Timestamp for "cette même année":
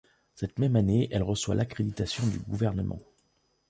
0.33-1.09